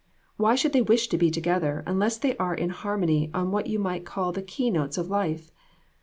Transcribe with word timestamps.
Why 0.35 0.55
should 0.55 0.73
they 0.73 0.81
wish 0.81 1.09
to 1.09 1.17
be 1.19 1.29
together 1.29 1.83
unless 1.85 2.17
they 2.17 2.35
are 2.37 2.55
in 2.55 2.71
harmony 2.71 3.29
on 3.35 3.51
what 3.51 3.67
you 3.67 3.77
might 3.77 4.03
call 4.03 4.31
the 4.31 4.41
keynotes 4.41 4.97
of 4.97 5.11
life? 5.11 5.51